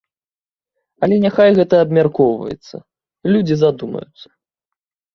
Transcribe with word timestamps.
Але 1.07 1.15
няхай 1.25 1.49
гэта 1.59 1.75
абмяркоўваецца, 1.85 2.75
людзі 3.37 3.55
задумаюцца. 3.63 4.27